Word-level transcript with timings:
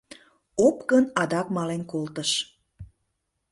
Опкын 0.67 1.05
адак 1.21 1.47
мален 1.55 1.81
колтыш. 1.91 2.31